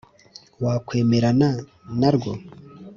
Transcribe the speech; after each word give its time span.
Wakwemerana 0.63 1.49
na 1.99 2.09
rwo 2.15 2.31